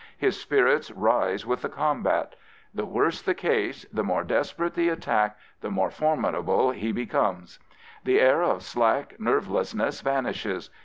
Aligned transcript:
His 0.17 0.41
spirits 0.41 0.89
rise 0.89 1.45
with 1.45 1.61
the 1.61 1.69
combat. 1.69 2.35
The 2.73 2.87
worse 2.87 3.21
the 3.21 3.35
case, 3.35 3.85
the 3.93 4.03
more 4.03 4.23
desperate 4.23 4.73
the 4.73 4.89
attack, 4.89 5.37
the 5.59 5.69
more 5.69 5.91
formidable 5.91 6.71
he 6.71 6.91
be 6.91 7.05
comes. 7.05 7.59
The 8.03 8.19
air 8.19 8.41
of 8.41 8.63
slack 8.63 9.19
nervelessness 9.19 10.01
vanishes. 10.01 10.71